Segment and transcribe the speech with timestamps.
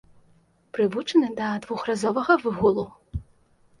[0.77, 2.87] Прывучаны да двухразовага выгулу.